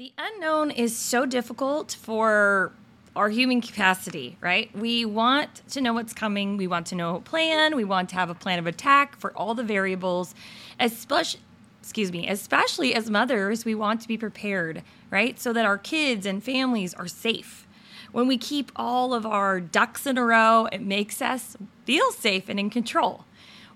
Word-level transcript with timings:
The 0.00 0.14
unknown 0.16 0.70
is 0.70 0.96
so 0.96 1.26
difficult 1.26 1.92
for 1.92 2.72
our 3.14 3.28
human 3.28 3.60
capacity, 3.60 4.38
right? 4.40 4.74
We 4.74 5.04
want 5.04 5.60
to 5.72 5.82
know 5.82 5.92
what's 5.92 6.14
coming. 6.14 6.56
We 6.56 6.66
want 6.66 6.86
to 6.86 6.94
know 6.94 7.16
a 7.16 7.20
plan. 7.20 7.76
We 7.76 7.84
want 7.84 8.08
to 8.08 8.14
have 8.14 8.30
a 8.30 8.34
plan 8.34 8.58
of 8.58 8.66
attack 8.66 9.14
for 9.18 9.30
all 9.36 9.54
the 9.54 9.62
variables, 9.62 10.34
especially 10.80 11.42
excuse 11.82 12.10
me, 12.12 12.26
especially 12.26 12.94
as 12.94 13.10
mothers, 13.10 13.66
we 13.66 13.74
want 13.74 14.00
to 14.00 14.08
be 14.08 14.16
prepared, 14.16 14.82
right? 15.10 15.38
So 15.38 15.52
that 15.52 15.66
our 15.66 15.76
kids 15.76 16.24
and 16.24 16.42
families 16.42 16.94
are 16.94 17.06
safe. 17.06 17.66
When 18.10 18.26
we 18.26 18.38
keep 18.38 18.72
all 18.76 19.12
of 19.12 19.26
our 19.26 19.60
ducks 19.60 20.06
in 20.06 20.16
a 20.16 20.24
row, 20.24 20.66
it 20.72 20.80
makes 20.80 21.20
us 21.20 21.58
feel 21.84 22.10
safe 22.12 22.48
and 22.48 22.58
in 22.58 22.70
control, 22.70 23.26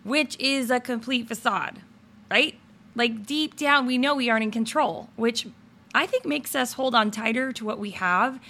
which 0.04 0.41
is 0.41 0.70
a 0.70 0.80
complete 0.80 1.29
facade, 1.29 1.80
right? 2.30 2.59
Like 2.95 3.27
deep 3.27 3.59
down, 3.59 3.84
we 3.84 3.98
know 3.98 4.14
we 4.14 4.30
aren't 4.30 4.45
in 4.45 4.50
control, 4.50 5.11
which 5.16 5.46
I 5.95 6.07
think 6.07 6.27
makes 6.27 6.55
us 6.55 6.73
hold 6.73 6.95
on 6.95 7.11
tighter 7.11 7.53
to 7.53 7.65
what 7.65 7.79
we 7.79 7.91
have 7.91 8.41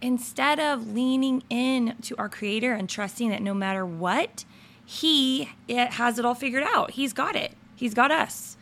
instead 0.00 0.60
of 0.60 0.92
leaning 0.92 1.42
in 1.50 1.96
to 2.02 2.16
our 2.16 2.28
creator 2.28 2.72
and 2.72 2.88
trusting 2.88 3.30
that 3.30 3.42
no 3.42 3.54
matter 3.54 3.84
what, 3.84 4.44
he 4.84 5.50
it 5.66 5.92
has 5.92 6.18
it 6.18 6.24
all 6.24 6.34
figured 6.34 6.62
out. 6.62 6.92
He's 6.92 7.12
got 7.12 7.34
it. 7.34 7.52
He's 7.74 7.94
got 7.94 8.10
us. 8.10 8.56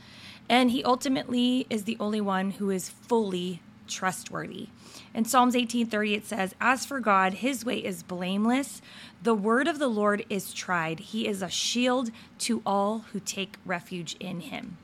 And 0.49 0.71
he 0.71 0.83
ultimately 0.85 1.67
is 1.69 1.85
the 1.85 1.97
only 2.01 2.21
one 2.21 2.53
who 2.53 2.71
is 2.71 2.89
fully 2.89 3.61
trustworthy. 3.89 4.69
In 5.15 5.25
Psalms 5.25 5.55
18:30 5.55 6.15
it 6.15 6.27
says, 6.27 6.55
"As 6.61 6.87
for 6.87 7.01
God, 7.01 7.35
his 7.35 7.65
way 7.65 7.79
is 7.79 8.03
blameless. 8.03 8.81
The 9.23 9.35
word 9.35 9.69
of 9.69 9.79
the 9.79 9.89
Lord 9.89 10.25
is 10.31 10.55
tried. 10.55 11.01
He 11.01 11.27
is 11.27 11.43
a 11.43 11.51
shield 11.51 12.11
to 12.41 12.63
all 12.65 13.01
who 13.13 13.21
take 13.21 13.57
refuge 13.67 14.17
in 14.19 14.41
him." 14.41 14.79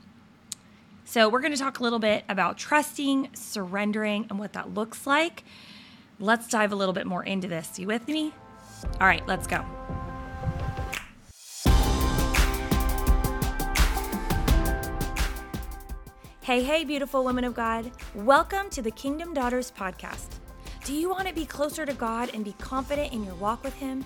So, 1.11 1.27
we're 1.27 1.39
going 1.39 1.53
to 1.53 1.57
talk 1.57 1.79
a 1.79 1.83
little 1.83 1.97
bit 1.97 2.23
about 2.29 2.59
trusting, 2.59 3.29
surrendering, 3.33 4.27
and 4.29 4.37
what 4.37 4.53
that 4.53 4.75
looks 4.75 5.07
like. 5.07 5.43
Let's 6.19 6.47
dive 6.47 6.71
a 6.71 6.75
little 6.75 6.93
bit 6.93 7.07
more 7.07 7.23
into 7.23 7.47
this. 7.47 7.79
You 7.79 7.87
with 7.87 8.07
me? 8.07 8.31
All 9.01 9.07
right, 9.07 9.27
let's 9.27 9.47
go. 9.47 9.65
Hey, 16.41 16.61
hey, 16.61 16.83
beautiful 16.83 17.23
women 17.23 17.43
of 17.43 17.55
God. 17.55 17.89
Welcome 18.13 18.69
to 18.69 18.83
the 18.83 18.91
Kingdom 18.91 19.33
Daughters 19.33 19.71
podcast. 19.75 20.27
Do 20.83 20.93
you 20.93 21.09
want 21.09 21.27
to 21.27 21.33
be 21.33 21.47
closer 21.47 21.87
to 21.87 21.93
God 21.93 22.29
and 22.35 22.45
be 22.45 22.53
confident 22.59 23.13
in 23.13 23.23
your 23.23 23.33
walk 23.33 23.63
with 23.63 23.73
Him? 23.73 24.05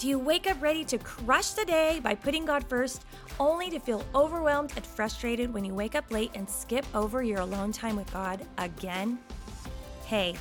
Do 0.00 0.08
you 0.08 0.18
wake 0.18 0.50
up 0.50 0.62
ready 0.62 0.82
to 0.84 0.96
crush 0.96 1.50
the 1.50 1.66
day 1.66 2.00
by 2.02 2.14
putting 2.14 2.46
God 2.46 2.66
first, 2.70 3.04
only 3.38 3.68
to 3.68 3.78
feel 3.78 4.02
overwhelmed 4.14 4.72
and 4.74 4.86
frustrated 4.86 5.52
when 5.52 5.62
you 5.62 5.74
wake 5.74 5.94
up 5.94 6.10
late 6.10 6.30
and 6.34 6.48
skip 6.48 6.86
over 6.94 7.22
your 7.22 7.40
alone 7.40 7.70
time 7.70 7.96
with 7.96 8.10
God 8.10 8.40
again? 8.56 9.18
Hey, 10.06 10.36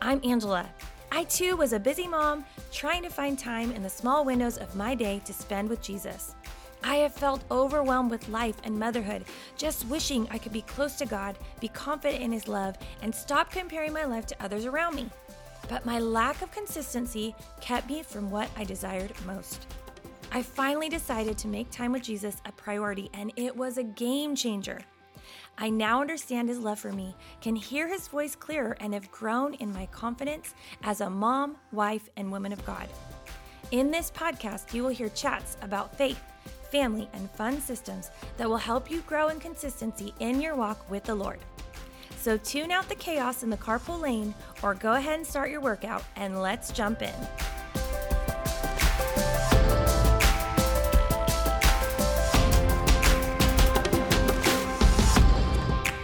I'm 0.00 0.22
Angela. 0.24 0.70
I 1.12 1.24
too 1.24 1.54
was 1.54 1.74
a 1.74 1.78
busy 1.78 2.08
mom 2.08 2.46
trying 2.72 3.02
to 3.02 3.10
find 3.10 3.38
time 3.38 3.72
in 3.72 3.82
the 3.82 3.90
small 3.90 4.24
windows 4.24 4.56
of 4.56 4.74
my 4.74 4.94
day 4.94 5.20
to 5.26 5.34
spend 5.34 5.68
with 5.68 5.82
Jesus. 5.82 6.34
I 6.82 6.96
have 6.96 7.12
felt 7.12 7.44
overwhelmed 7.50 8.10
with 8.10 8.30
life 8.30 8.56
and 8.64 8.78
motherhood, 8.78 9.26
just 9.58 9.86
wishing 9.88 10.26
I 10.30 10.38
could 10.38 10.52
be 10.52 10.62
close 10.62 10.96
to 10.96 11.04
God, 11.04 11.36
be 11.60 11.68
confident 11.68 12.22
in 12.22 12.32
His 12.32 12.48
love, 12.48 12.78
and 13.02 13.14
stop 13.14 13.50
comparing 13.50 13.92
my 13.92 14.06
life 14.06 14.24
to 14.28 14.42
others 14.42 14.64
around 14.64 14.94
me 14.94 15.10
but 15.68 15.86
my 15.86 15.98
lack 15.98 16.42
of 16.42 16.50
consistency 16.50 17.34
kept 17.60 17.88
me 17.88 18.02
from 18.02 18.30
what 18.30 18.50
I 18.56 18.64
desired 18.64 19.12
most. 19.26 19.66
I 20.32 20.42
finally 20.42 20.88
decided 20.88 21.38
to 21.38 21.48
make 21.48 21.70
time 21.70 21.92
with 21.92 22.02
Jesus 22.02 22.36
a 22.44 22.52
priority, 22.52 23.08
and 23.14 23.32
it 23.36 23.56
was 23.56 23.78
a 23.78 23.84
game 23.84 24.34
changer. 24.34 24.80
I 25.56 25.70
now 25.70 26.00
understand 26.00 26.48
his 26.48 26.58
love 26.58 26.80
for 26.80 26.92
me, 26.92 27.14
can 27.40 27.54
hear 27.54 27.86
his 27.86 28.08
voice 28.08 28.34
clearer, 28.34 28.76
and 28.80 28.92
have 28.94 29.10
grown 29.12 29.54
in 29.54 29.72
my 29.72 29.86
confidence 29.86 30.54
as 30.82 31.00
a 31.00 31.08
mom, 31.08 31.56
wife, 31.70 32.08
and 32.16 32.32
woman 32.32 32.52
of 32.52 32.64
God. 32.66 32.88
In 33.70 33.90
this 33.90 34.10
podcast, 34.10 34.74
you 34.74 34.82
will 34.82 34.90
hear 34.90 35.08
chats 35.10 35.56
about 35.62 35.96
faith, 35.96 36.20
family, 36.70 37.08
and 37.12 37.30
fun 37.30 37.60
systems 37.60 38.10
that 38.36 38.48
will 38.48 38.56
help 38.56 38.90
you 38.90 39.00
grow 39.02 39.28
in 39.28 39.38
consistency 39.38 40.12
in 40.18 40.40
your 40.40 40.56
walk 40.56 40.90
with 40.90 41.04
the 41.04 41.14
Lord. 41.14 41.38
So 42.24 42.38
tune 42.38 42.70
out 42.70 42.88
the 42.88 42.94
chaos 42.94 43.42
in 43.42 43.50
the 43.50 43.56
carpool 43.58 44.00
lane 44.00 44.34
or 44.62 44.72
go 44.72 44.94
ahead 44.94 45.18
and 45.18 45.26
start 45.26 45.50
your 45.50 45.60
workout 45.60 46.02
and 46.16 46.40
let's 46.40 46.72
jump 46.72 47.02
in. 47.02 47.12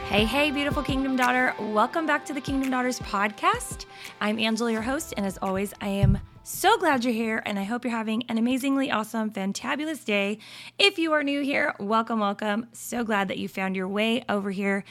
Hey, 0.08 0.26
hey, 0.26 0.50
beautiful 0.50 0.82
Kingdom 0.82 1.16
Daughter. 1.16 1.54
Welcome 1.58 2.04
back 2.04 2.26
to 2.26 2.34
the 2.34 2.40
Kingdom 2.42 2.70
Daughters 2.70 3.00
podcast. 3.00 3.86
I'm 4.20 4.38
Angela, 4.38 4.72
your 4.72 4.82
host, 4.82 5.14
and 5.16 5.24
as 5.24 5.38
always, 5.40 5.72
I 5.80 5.88
am 5.88 6.18
so 6.50 6.76
glad 6.76 7.04
you're 7.04 7.14
here, 7.14 7.42
and 7.46 7.58
I 7.58 7.62
hope 7.62 7.84
you're 7.84 7.96
having 7.96 8.24
an 8.28 8.36
amazingly 8.36 8.90
awesome, 8.90 9.30
fantabulous 9.30 10.04
day. 10.04 10.38
If 10.78 10.98
you 10.98 11.12
are 11.12 11.22
new 11.22 11.42
here, 11.42 11.74
welcome, 11.78 12.18
welcome. 12.18 12.66
So 12.72 13.04
glad 13.04 13.28
that 13.28 13.38
you 13.38 13.48
found 13.48 13.76
your 13.76 13.86
way 13.86 14.24
over 14.28 14.50
here. 14.50 14.84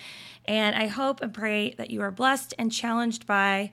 And 0.46 0.76
I 0.76 0.88
hope 0.88 1.22
and 1.22 1.34
pray 1.34 1.76
that 1.78 1.92
you 1.92 2.02
are 2.02 2.12
blessed 2.12 2.54
and 2.58 2.72
challenged 2.72 3.28
by 3.28 3.72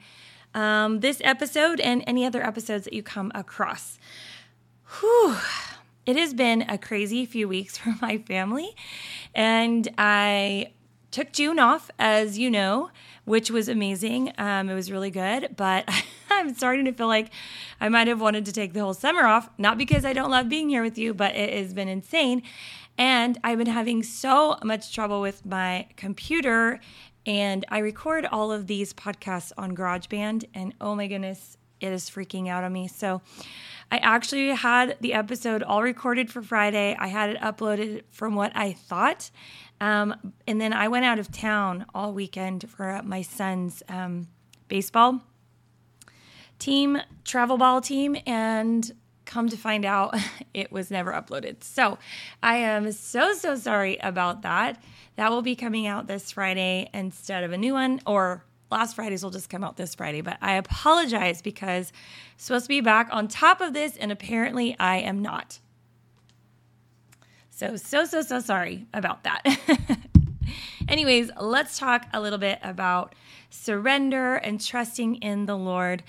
um, 0.52 1.00
this 1.00 1.22
episode 1.22 1.78
and 1.78 2.02
any 2.08 2.26
other 2.26 2.44
episodes 2.44 2.84
that 2.84 2.92
you 2.92 3.04
come 3.04 3.30
across. 3.34 3.98
Whew. 5.00 5.36
It 6.04 6.16
has 6.16 6.34
been 6.34 6.62
a 6.68 6.78
crazy 6.78 7.24
few 7.24 7.47
weeks 7.48 7.78
for 7.78 7.94
my 8.03 8.18
family, 8.18 8.74
and 9.34 9.88
I 9.97 10.72
took 11.12 11.32
June 11.32 11.60
off, 11.60 11.91
as 11.98 12.36
you 12.36 12.50
know, 12.50 12.91
which 13.24 13.50
was 13.50 13.68
amazing. 13.68 14.32
Um, 14.38 14.68
it 14.68 14.74
was 14.74 14.91
really 14.91 15.10
good, 15.10 15.54
but 15.56 15.88
I'm 16.36 16.54
starting 16.54 16.84
to 16.84 16.92
feel 16.92 17.06
like 17.06 17.30
I 17.80 17.88
might 17.88 18.08
have 18.08 18.20
wanted 18.20 18.44
to 18.47 18.52
take 18.52 18.72
the 18.72 18.80
whole 18.80 18.94
summer 18.94 19.26
off, 19.26 19.48
not 19.58 19.78
because 19.78 20.04
I 20.04 20.12
don't 20.12 20.30
love 20.30 20.48
being 20.48 20.69
here 20.69 20.82
with 20.82 20.98
you, 20.98 21.14
but 21.14 21.34
it 21.34 21.52
has 21.52 21.74
been 21.74 21.88
insane. 21.88 22.42
And 22.98 23.38
I've 23.44 23.58
been 23.58 23.66
having 23.66 24.02
so 24.02 24.56
much 24.62 24.94
trouble 24.94 25.20
with 25.20 25.44
my 25.44 25.88
computer. 25.97 26.80
And 27.26 27.64
I 27.69 27.78
record 27.78 28.26
all 28.26 28.52
of 28.52 28.66
these 28.66 28.92
podcasts 28.94 29.52
on 29.58 29.76
GarageBand. 29.76 30.44
And 30.54 30.74
oh 30.80 30.94
my 30.94 31.06
goodness, 31.06 31.56
it 31.80 31.92
is 31.92 32.08
freaking 32.08 32.48
out 32.48 32.64
on 32.64 32.72
me. 32.72 32.88
So 32.88 33.20
I 33.91 33.98
actually 33.98 34.48
had 34.50 34.97
the 35.00 35.12
episode 35.12 35.62
all 35.62 35.82
recorded 35.82 36.30
for 36.30 36.42
Friday. 36.42 36.97
I 36.98 37.08
had 37.08 37.30
it 37.30 37.41
uploaded 37.41 38.03
from 38.10 38.34
what 38.34 38.53
I 38.54 38.72
thought. 38.72 39.30
Um, 39.80 40.32
and 40.47 40.60
then 40.60 40.72
I 40.72 40.88
went 40.88 41.04
out 41.04 41.18
of 41.18 41.30
town 41.30 41.86
all 41.94 42.12
weekend 42.12 42.68
for 42.70 43.00
my 43.04 43.22
son's 43.22 43.82
um, 43.88 44.28
baseball 44.68 45.22
team, 46.59 47.00
travel 47.25 47.56
ball 47.56 47.81
team. 47.81 48.17
And 48.27 48.93
come 49.27 49.49
to 49.49 49.56
find 49.56 49.84
out 49.84 50.17
it 50.55 50.72
was 50.72 50.91
never 50.91 51.12
uploaded. 51.12 51.62
So 51.62 51.99
I 52.43 52.56
am 52.56 52.91
so, 52.93 53.34
so 53.34 53.56
sorry 53.56 53.99
about 53.99 54.43
that. 54.43 54.83
That 55.16 55.31
will 55.31 55.43
be 55.43 55.56
coming 55.56 55.87
out 55.87 56.06
this 56.06 56.31
Friday 56.31 56.89
instead 56.95 57.45
of 57.45 57.53
a 57.53 57.59
new 57.59 57.75
one, 57.75 58.00
or 58.06 58.45
last 58.71 58.95
Fridays 58.97 59.22
will 59.22 59.31
just 59.31 59.50
come 59.50 59.65
out 59.65 59.77
this 59.77 59.95
Friday. 59.95 60.21
But 60.21 60.39
I 60.41 60.55
apologize 60.55 61.43
because 61.43 61.91
I'm 61.91 62.39
supposed 62.39 62.65
to 62.66 62.69
be 62.69 62.81
back 62.81 63.09
on 63.11 63.28
top 63.28 63.61
of 63.61 63.72
this, 63.72 63.97
and 63.97 64.12
apparently 64.12 64.77
I 64.78 64.99
am 64.99 65.21
not. 65.21 65.59
So, 67.50 67.77
so, 67.77 68.05
so, 68.05 68.21
so 68.21 68.41
sorry 68.41 68.87
about 68.93 69.25
that. 69.25 69.43
Anyways, 70.89 71.31
let's 71.41 71.78
talk 71.78 72.06
a 72.12 72.21
little 72.21 72.39
bit 72.39 72.59
about 72.62 73.15
surrender 73.49 74.34
and 74.34 74.61
trusting 74.61 75.16
in 75.16 75.47
the 75.47 75.56
Lord. 75.56 76.03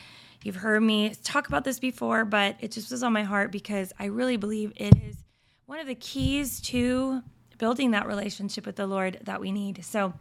You've 0.47 0.55
heard 0.55 0.81
me 0.81 1.13
talk 1.25 1.49
about 1.49 1.65
this 1.65 1.77
before, 1.77 2.23
but 2.23 2.55
it 2.61 2.71
just 2.71 2.89
was 2.89 3.03
on 3.03 3.11
my 3.11 3.23
heart 3.23 3.51
because 3.51 3.91
I 3.99 4.05
really 4.05 4.37
believe 4.37 4.71
it 4.77 4.95
is 4.95 5.17
one 5.65 5.81
of 5.81 5.87
the 5.87 5.95
keys 5.95 6.61
to 6.61 7.21
building 7.57 7.91
that 7.91 8.07
relationship 8.07 8.65
with 8.65 8.77
the 8.77 8.87
Lord 8.87 9.19
that 9.23 9.41
we 9.41 9.51
need. 9.51 9.83
So 9.83 10.13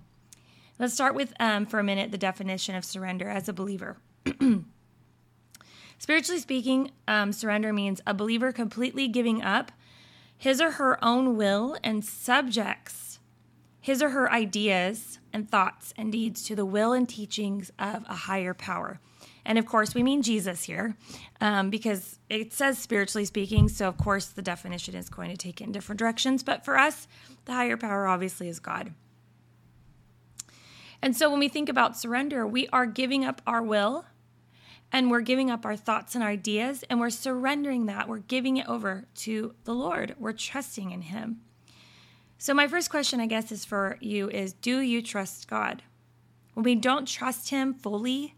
let's 0.81 0.93
start 0.93 1.15
with, 1.15 1.33
um, 1.39 1.65
for 1.65 1.79
a 1.79 1.85
minute, 1.85 2.11
the 2.11 2.19
definition 2.19 2.75
of 2.75 2.85
surrender 2.85 3.29
as 3.29 3.49
a 3.49 3.53
believer. 3.53 3.99
Spiritually 5.99 6.41
speaking, 6.41 6.91
um, 7.07 7.33
surrender 7.33 7.73
means 7.73 8.01
a 8.05 8.13
believer 8.13 8.51
completely 8.51 9.07
giving 9.07 9.43
up 9.43 9.71
his 10.37 10.61
or 10.61 10.73
her 10.73 10.99
own 11.05 11.37
will 11.37 11.77
and 11.85 12.05
subjects 12.05 13.21
his 13.81 14.03
or 14.03 14.11
her 14.11 14.29
ideas 14.33 15.21
and 15.33 15.49
thoughts 15.49 15.95
and 15.97 16.11
deeds 16.11 16.43
to 16.43 16.57
the 16.57 16.67
will 16.67 16.93
and 16.93 17.09
teachings 17.09 17.71
of 17.79 18.03
a 18.09 18.17
higher 18.17 18.55
power. 18.55 18.99
And 19.47 19.59
of 19.59 19.65
course, 19.65 19.95
we 19.95 20.03
mean 20.03 20.23
Jesus 20.23 20.65
here 20.65 20.97
um, 21.41 21.71
because 21.71 22.19
it 22.29 22.53
says 22.53 22.79
spiritually 22.79 23.25
speaking. 23.25 23.69
So, 23.69 23.87
of 23.87 23.97
course, 23.97 24.27
the 24.27 24.43
definition 24.43 24.97
is 24.97 25.09
going 25.09 25.31
to 25.31 25.37
take 25.37 25.61
in 25.61 25.71
different 25.71 26.01
directions. 26.01 26.43
But 26.43 26.65
for 26.65 26.77
us, 26.77 27.07
the 27.45 27.53
higher 27.53 27.77
power 27.77 28.09
obviously 28.09 28.49
is 28.49 28.59
God. 28.59 28.93
And 31.01 31.17
so, 31.17 31.31
when 31.31 31.39
we 31.39 31.49
think 31.49 31.69
about 31.69 31.97
surrender, 31.97 32.45
we 32.47 32.67
are 32.69 32.87
giving 32.87 33.25
up 33.25 33.41
our 33.47 33.63
will 33.63 34.05
and 34.93 35.11
we're 35.11 35.21
giving 35.21 35.51
up 35.51 35.65
our 35.65 35.77
thoughts 35.77 36.15
and 36.15 36.25
ideas 36.25 36.85
and 36.91 36.99
we're 36.99 37.11
surrendering 37.11 37.87
that. 37.87 38.09
We're 38.09 38.19
giving 38.19 38.57
it 38.57 38.67
over 38.67 39.07
to 39.17 39.55
the 39.65 39.75
Lord. 39.75 40.17
We're 40.19 40.33
trusting 40.33 40.91
in 40.91 41.03
Him. 41.03 41.41
So, 42.39 42.53
my 42.53 42.67
first 42.67 42.91
question, 42.91 43.21
I 43.21 43.27
guess, 43.27 43.53
is 43.53 43.65
for 43.65 43.97
you 44.01 44.29
is 44.29 44.53
Do 44.55 44.81
you 44.81 45.03
trust 45.03 45.47
God? 45.47 45.85
When 46.55 46.65
we 46.65 46.75
don't 46.75 47.07
trust 47.07 47.51
Him 47.51 47.75
fully, 47.75 48.36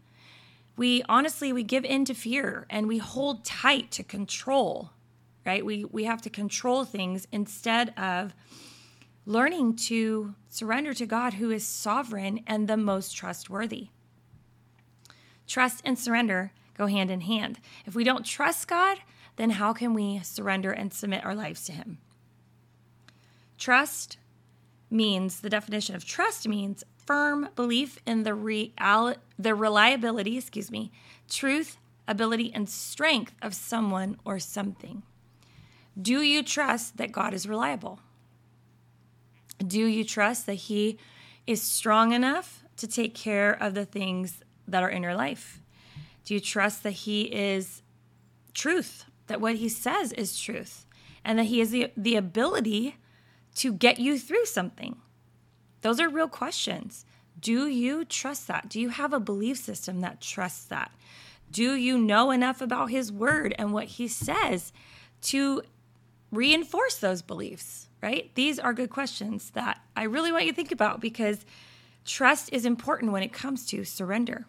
we 0.79 1.03
honestly 1.09 1.51
we 1.51 1.61
give 1.61 1.83
in 1.83 2.05
to 2.05 2.13
fear 2.13 2.65
and 2.69 2.87
we 2.87 2.99
hold 2.99 3.43
tight 3.43 3.91
to 3.91 4.01
control, 4.01 4.91
right? 5.45 5.65
We 5.65 5.83
we 5.83 6.05
have 6.05 6.21
to 6.21 6.29
control 6.29 6.85
things 6.85 7.27
instead 7.33 7.93
of 7.99 8.33
learning 9.25 9.75
to 9.75 10.35
surrender 10.47 10.93
to 10.93 11.05
God 11.05 11.33
who 11.33 11.51
is 11.51 11.67
sovereign 11.67 12.39
and 12.47 12.69
the 12.69 12.77
most 12.77 13.13
trustworthy. 13.13 13.89
Trust 15.45 15.81
and 15.83 15.99
surrender 15.99 16.53
go 16.77 16.85
hand 16.85 17.11
in 17.11 17.21
hand. 17.21 17.59
If 17.85 17.93
we 17.93 18.05
don't 18.05 18.25
trust 18.25 18.69
God, 18.69 18.99
then 19.35 19.49
how 19.49 19.73
can 19.73 19.93
we 19.93 20.21
surrender 20.23 20.71
and 20.71 20.93
submit 20.93 21.25
our 21.25 21.35
lives 21.35 21.65
to 21.65 21.73
Him? 21.73 21.97
Trust 23.57 24.17
means 24.89 25.41
the 25.41 25.49
definition 25.49 25.95
of 25.95 26.05
trust 26.05 26.47
means 26.47 26.85
firm 27.09 27.49
belief 27.55 27.97
in 28.05 28.21
the 28.21 28.35
real 28.35 28.69
the 29.39 29.55
reliability, 29.55 30.37
excuse 30.37 30.69
me, 30.69 30.91
truth, 31.27 31.79
ability 32.07 32.51
and 32.53 32.69
strength 32.69 33.33
of 33.41 33.55
someone 33.55 34.15
or 34.23 34.37
something. 34.37 35.01
Do 35.99 36.21
you 36.21 36.43
trust 36.43 36.97
that 36.97 37.11
God 37.11 37.33
is 37.33 37.47
reliable? 37.47 37.99
Do 39.57 39.87
you 39.87 40.03
trust 40.03 40.45
that 40.45 40.53
he 40.69 40.99
is 41.47 41.63
strong 41.63 42.11
enough 42.11 42.63
to 42.77 42.85
take 42.85 43.15
care 43.15 43.53
of 43.53 43.73
the 43.73 43.85
things 43.85 44.43
that 44.67 44.83
are 44.83 44.89
in 44.89 45.01
your 45.01 45.15
life? 45.15 45.61
Do 46.25 46.35
you 46.35 46.39
trust 46.39 46.83
that 46.83 46.91
he 46.91 47.23
is 47.23 47.81
truth, 48.53 49.05
that 49.25 49.41
what 49.41 49.55
he 49.55 49.67
says 49.67 50.11
is 50.11 50.39
truth, 50.39 50.85
and 51.25 51.39
that 51.39 51.45
he 51.45 51.57
has 51.57 51.71
the, 51.71 51.91
the 51.97 52.15
ability 52.15 52.97
to 53.55 53.73
get 53.73 53.97
you 53.97 54.19
through 54.19 54.45
something? 54.45 54.97
Those 55.81 55.99
are 55.99 56.09
real 56.09 56.27
questions. 56.27 57.05
Do 57.39 57.67
you 57.67 58.05
trust 58.05 58.47
that? 58.47 58.69
Do 58.69 58.79
you 58.79 58.89
have 58.89 59.13
a 59.13 59.19
belief 59.19 59.57
system 59.57 60.01
that 60.01 60.21
trusts 60.21 60.65
that? 60.65 60.91
Do 61.51 61.73
you 61.75 61.97
know 61.97 62.31
enough 62.31 62.61
about 62.61 62.91
his 62.91 63.11
word 63.11 63.55
and 63.57 63.73
what 63.73 63.85
he 63.85 64.07
says 64.07 64.71
to 65.23 65.63
reinforce 66.31 66.97
those 66.97 67.21
beliefs, 67.21 67.87
right? 68.01 68.29
These 68.35 68.59
are 68.59 68.73
good 68.73 68.89
questions 68.89 69.51
that 69.51 69.81
I 69.95 70.03
really 70.03 70.31
want 70.31 70.45
you 70.45 70.51
to 70.51 70.55
think 70.55 70.71
about 70.71 71.01
because 71.01 71.45
trust 72.05 72.49
is 72.51 72.65
important 72.65 73.11
when 73.11 73.23
it 73.23 73.33
comes 73.33 73.65
to 73.67 73.83
surrender. 73.83 74.45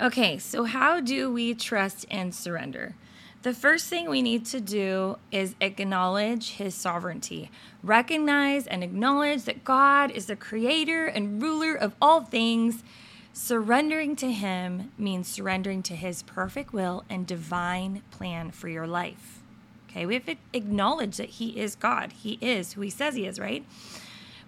Okay, 0.00 0.38
so 0.38 0.64
how 0.64 1.00
do 1.00 1.30
we 1.30 1.54
trust 1.54 2.06
and 2.10 2.34
surrender? 2.34 2.94
The 3.42 3.54
first 3.54 3.86
thing 3.86 4.10
we 4.10 4.20
need 4.20 4.44
to 4.46 4.60
do 4.60 5.16
is 5.32 5.54
acknowledge 5.62 6.50
his 6.56 6.74
sovereignty. 6.74 7.50
Recognize 7.82 8.66
and 8.66 8.84
acknowledge 8.84 9.44
that 9.44 9.64
God 9.64 10.10
is 10.10 10.26
the 10.26 10.36
creator 10.36 11.06
and 11.06 11.40
ruler 11.40 11.74
of 11.74 11.94
all 12.02 12.20
things. 12.20 12.82
Surrendering 13.32 14.14
to 14.16 14.30
him 14.30 14.92
means 14.98 15.26
surrendering 15.26 15.82
to 15.84 15.96
his 15.96 16.22
perfect 16.22 16.74
will 16.74 17.04
and 17.08 17.26
divine 17.26 18.02
plan 18.10 18.50
for 18.50 18.68
your 18.68 18.86
life. 18.86 19.38
Okay, 19.88 20.04
we 20.04 20.12
have 20.12 20.26
to 20.26 20.36
acknowledge 20.52 21.16
that 21.16 21.30
he 21.30 21.58
is 21.58 21.76
God. 21.76 22.12
He 22.12 22.36
is 22.42 22.74
who 22.74 22.82
he 22.82 22.90
says 22.90 23.14
he 23.14 23.24
is, 23.24 23.40
right? 23.40 23.64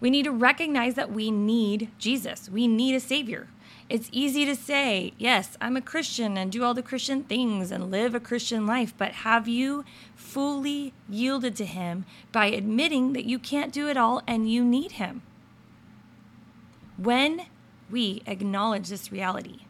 We 0.00 0.10
need 0.10 0.24
to 0.24 0.32
recognize 0.32 0.96
that 0.96 1.10
we 1.10 1.30
need 1.30 1.90
Jesus. 1.98 2.50
We 2.50 2.68
need 2.68 2.94
a 2.94 3.00
savior. 3.00 3.48
It's 3.92 4.08
easy 4.10 4.46
to 4.46 4.56
say, 4.56 5.12
yes, 5.18 5.58
I'm 5.60 5.76
a 5.76 5.82
Christian 5.82 6.38
and 6.38 6.50
do 6.50 6.64
all 6.64 6.72
the 6.72 6.82
Christian 6.82 7.24
things 7.24 7.70
and 7.70 7.90
live 7.90 8.14
a 8.14 8.20
Christian 8.20 8.66
life, 8.66 8.94
but 8.96 9.12
have 9.12 9.46
you 9.46 9.84
fully 10.16 10.94
yielded 11.10 11.54
to 11.56 11.66
Him 11.66 12.06
by 12.32 12.46
admitting 12.46 13.12
that 13.12 13.26
you 13.26 13.38
can't 13.38 13.70
do 13.70 13.90
it 13.90 13.98
all 13.98 14.22
and 14.26 14.50
you 14.50 14.64
need 14.64 14.92
Him? 14.92 15.20
When 16.96 17.42
we 17.90 18.22
acknowledge 18.24 18.88
this 18.88 19.12
reality, 19.12 19.66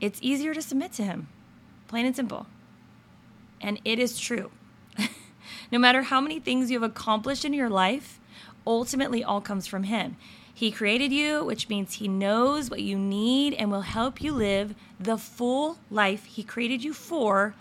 it's 0.00 0.20
easier 0.22 0.54
to 0.54 0.62
submit 0.62 0.94
to 0.94 1.02
Him, 1.02 1.28
plain 1.86 2.06
and 2.06 2.16
simple. 2.16 2.46
And 3.60 3.78
it 3.84 3.98
is 3.98 4.18
true. 4.18 4.50
no 5.70 5.78
matter 5.78 6.00
how 6.00 6.22
many 6.22 6.40
things 6.40 6.70
you 6.70 6.80
have 6.80 6.90
accomplished 6.90 7.44
in 7.44 7.52
your 7.52 7.68
life, 7.68 8.20
ultimately 8.66 9.22
all 9.22 9.42
comes 9.42 9.66
from 9.66 9.82
Him. 9.82 10.16
He 10.58 10.72
created 10.72 11.12
you, 11.12 11.44
which 11.44 11.68
means 11.68 11.94
He 11.94 12.08
knows 12.08 12.68
what 12.68 12.82
you 12.82 12.98
need 12.98 13.54
and 13.54 13.70
will 13.70 13.82
help 13.82 14.20
you 14.20 14.32
live 14.32 14.74
the 14.98 15.16
full 15.16 15.78
life 15.88 16.24
He 16.24 16.42
created 16.42 16.82
you 16.82 16.92
for 16.92 17.54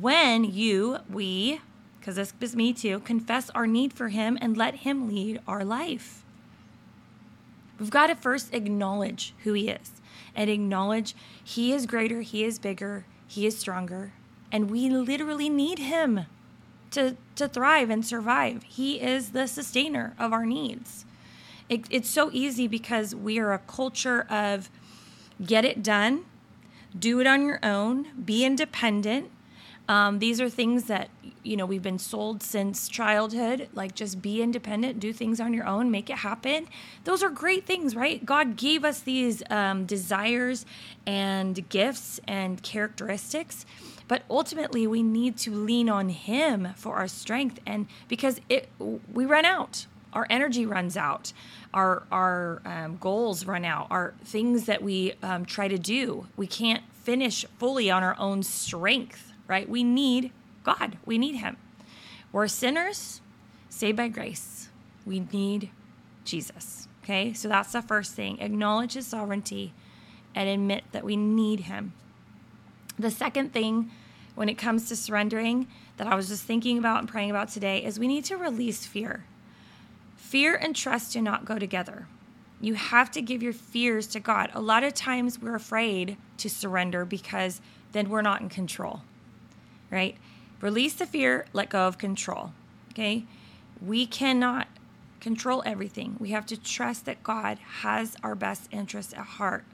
when 0.00 0.44
you, 0.44 1.00
we, 1.10 1.60
because 1.98 2.16
this 2.16 2.32
is 2.40 2.56
me 2.56 2.72
too, 2.72 3.00
confess 3.00 3.50
our 3.50 3.66
need 3.66 3.92
for 3.92 4.08
Him 4.08 4.38
and 4.40 4.56
let 4.56 4.76
Him 4.76 5.06
lead 5.06 5.38
our 5.46 5.62
life. 5.62 6.24
We've 7.78 7.90
got 7.90 8.06
to 8.06 8.14
first 8.14 8.54
acknowledge 8.54 9.34
who 9.44 9.52
He 9.52 9.68
is 9.68 10.00
and 10.34 10.48
acknowledge 10.48 11.14
He 11.44 11.74
is 11.74 11.84
greater, 11.84 12.22
He 12.22 12.42
is 12.42 12.58
bigger, 12.58 13.04
He 13.28 13.44
is 13.44 13.58
stronger, 13.58 14.14
and 14.50 14.70
we 14.70 14.88
literally 14.88 15.50
need 15.50 15.78
Him 15.78 16.20
to, 16.92 17.18
to 17.36 17.48
thrive 17.48 17.90
and 17.90 18.02
survive. 18.02 18.62
He 18.62 18.98
is 18.98 19.32
the 19.32 19.46
sustainer 19.46 20.14
of 20.18 20.32
our 20.32 20.46
needs. 20.46 21.04
It, 21.70 21.84
it's 21.88 22.10
so 22.10 22.30
easy 22.32 22.66
because 22.66 23.14
we 23.14 23.38
are 23.38 23.52
a 23.52 23.60
culture 23.60 24.26
of 24.28 24.68
get 25.44 25.64
it 25.64 25.82
done, 25.82 26.26
do 26.98 27.20
it 27.20 27.26
on 27.28 27.46
your 27.46 27.60
own, 27.62 28.08
be 28.24 28.44
independent. 28.44 29.30
Um, 29.88 30.18
these 30.18 30.40
are 30.40 30.50
things 30.50 30.84
that 30.84 31.10
you 31.42 31.56
know 31.56 31.64
we've 31.64 31.82
been 31.82 31.98
sold 31.98 32.42
since 32.42 32.86
childhood 32.86 33.68
like 33.72 33.94
just 33.94 34.20
be 34.20 34.42
independent 34.42 35.00
do 35.00 35.10
things 35.10 35.40
on 35.40 35.54
your 35.54 35.66
own 35.66 35.90
make 35.90 36.10
it 36.10 36.18
happen. 36.18 36.66
Those 37.04 37.22
are 37.22 37.30
great 37.30 37.66
things 37.66 37.96
right? 37.96 38.24
God 38.24 38.56
gave 38.56 38.84
us 38.84 39.00
these 39.00 39.42
um, 39.50 39.86
desires 39.86 40.66
and 41.06 41.68
gifts 41.70 42.20
and 42.28 42.62
characteristics 42.62 43.64
but 44.06 44.22
ultimately 44.28 44.88
we 44.88 45.04
need 45.04 45.36
to 45.38 45.54
lean 45.54 45.88
on 45.88 46.08
him 46.08 46.68
for 46.74 46.96
our 46.96 47.06
strength. 47.06 47.60
And 47.64 47.86
because 48.08 48.40
it 48.48 48.68
we 49.12 49.24
run 49.24 49.44
out 49.44 49.86
our 50.12 50.26
energy 50.30 50.66
runs 50.66 50.96
out. 50.96 51.32
Our 51.72 52.04
our 52.10 52.62
um, 52.64 52.96
goals 52.98 53.46
run 53.46 53.64
out. 53.64 53.88
Our 53.90 54.14
things 54.24 54.66
that 54.66 54.82
we 54.82 55.14
um, 55.22 55.44
try 55.44 55.68
to 55.68 55.78
do 55.78 56.26
we 56.36 56.46
can't 56.46 56.82
finish 56.92 57.44
fully 57.58 57.90
on 57.90 58.02
our 58.02 58.16
own 58.18 58.42
strength 58.42 59.30
right? 59.50 59.68
We 59.68 59.82
need 59.82 60.30
god. 60.62 60.96
We 61.04 61.18
need 61.18 61.34
him. 61.34 61.56
We're 62.30 62.46
sinners 62.46 63.20
saved 63.68 63.96
by 63.96 64.08
grace. 64.08 64.68
We 65.04 65.26
need 65.32 65.70
jesus 66.24 66.86
okay? 67.02 67.32
So 67.32 67.48
that's 67.48 67.72
the 67.72 67.82
first 67.82 68.14
thing. 68.14 68.40
Acknowledge 68.40 68.92
his 68.92 69.06
sovereignty 69.06 69.74
and 70.34 70.48
admit 70.48 70.84
that 70.92 71.02
we 71.02 71.16
need 71.16 71.60
him. 71.60 71.92
The 72.98 73.10
second 73.10 73.52
thing 73.52 73.90
when 74.36 74.48
it 74.48 74.54
comes 74.56 74.88
to 74.88 74.96
surrendering 74.96 75.66
that 75.96 76.06
i 76.06 76.14
was 76.14 76.28
just 76.28 76.44
thinking 76.44 76.78
about 76.78 77.00
and 77.00 77.08
praying 77.08 77.30
about 77.30 77.48
today 77.48 77.84
is 77.84 77.98
we 77.98 78.08
need 78.08 78.24
to 78.24 78.36
release 78.36 78.86
fear 78.86 79.24
Fear 80.20 80.54
and 80.54 80.76
trust 80.76 81.12
do 81.12 81.20
not 81.20 81.44
go 81.44 81.58
together. 81.58 82.06
You 82.60 82.74
have 82.74 83.10
to 83.12 83.22
give 83.22 83.42
your 83.42 83.52
fears 83.52 84.06
to 84.08 84.20
God. 84.20 84.50
A 84.54 84.60
lot 84.60 84.84
of 84.84 84.94
times 84.94 85.40
we're 85.40 85.56
afraid 85.56 86.16
to 86.36 86.48
surrender 86.48 87.04
because 87.04 87.60
then 87.90 88.08
we're 88.08 88.22
not 88.22 88.40
in 88.40 88.48
control, 88.48 89.02
right? 89.90 90.16
Release 90.60 90.94
the 90.94 91.06
fear, 91.06 91.46
let 91.52 91.70
go 91.70 91.88
of 91.88 91.98
control, 91.98 92.52
okay? 92.92 93.24
We 93.84 94.06
cannot 94.06 94.68
control 95.20 95.64
everything. 95.66 96.16
We 96.20 96.30
have 96.30 96.46
to 96.46 96.56
trust 96.56 97.06
that 97.06 97.24
God 97.24 97.58
has 97.80 98.14
our 98.22 98.36
best 98.36 98.68
interests 98.70 99.14
at 99.14 99.20
heart, 99.20 99.64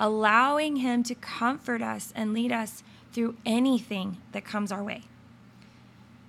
allowing 0.00 0.76
Him 0.76 1.04
to 1.04 1.14
comfort 1.14 1.82
us 1.82 2.12
and 2.16 2.32
lead 2.32 2.50
us 2.50 2.82
through 3.12 3.36
anything 3.46 4.16
that 4.32 4.44
comes 4.44 4.72
our 4.72 4.82
way. 4.82 5.02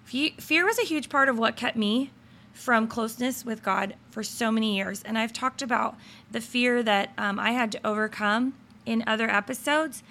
Fear 0.05 0.65
was 0.65 0.77
a 0.77 0.83
huge 0.83 1.09
part 1.09 1.29
of 1.29 1.39
what 1.39 1.55
kept 1.55 1.75
me 1.75 2.12
from 2.55 2.88
closeness 2.88 3.45
with 3.45 3.62
God 3.62 3.95
for 4.09 4.24
so 4.24 4.50
many 4.50 4.77
years. 4.77 5.03
And 5.03 5.17
I've 5.17 5.33
talked 5.33 5.62
about 5.62 5.95
the 6.31 6.39
fear 6.41 6.81
that 6.81 7.12
um, 7.17 7.38
I 7.38 7.51
had 7.51 7.71
to 7.74 7.85
overcome 7.85 8.53
in 8.85 9.03
other 9.05 9.29
episodes. 9.29 10.01